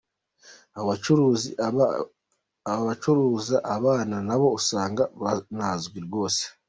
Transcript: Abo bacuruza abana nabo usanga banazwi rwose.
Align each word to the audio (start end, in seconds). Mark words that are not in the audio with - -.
Abo 2.71 2.81
bacuruza 2.89 3.55
abana 3.77 4.15
nabo 4.27 4.47
usanga 4.59 5.03
banazwi 5.21 5.97
rwose. 6.07 6.43